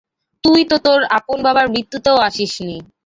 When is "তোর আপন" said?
0.85-1.37